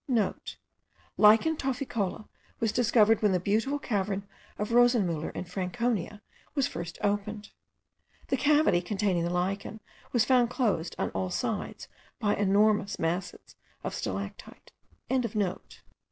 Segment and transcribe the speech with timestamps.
[0.05, 2.27] *(* Lichen tophicola
[2.59, 4.27] was discovered when the beautiful cavern
[4.57, 6.23] of Rosenmuller in Franconia
[6.55, 7.51] was first opened.
[8.29, 9.79] The cavity containing the lichen
[10.11, 11.87] was found closed on all sides
[12.17, 14.71] by enormous masses of stalactite.)